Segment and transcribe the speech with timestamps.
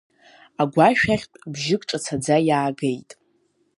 [0.61, 3.09] Агәашә ахьтә бжьык ҿацаӡа иаагеит.